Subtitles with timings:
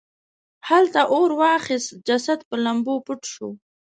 [0.67, 3.49] خلته اور واخیست جسد په لمبو پټ شو.